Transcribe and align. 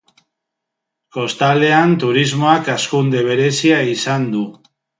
Kostaldean 1.17 1.93
turismoak 2.05 2.73
hazkunde 2.75 3.25
berezia 3.31 3.81
izan 3.95 4.29
du. 4.37 4.45